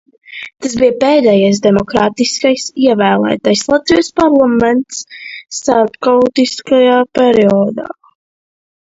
[0.65, 2.53] Tas bija pēdējais demokrātiski
[2.85, 5.01] ievēlētais Latvijas parlaments
[5.57, 6.47] starpkaru
[7.19, 7.87] periodā.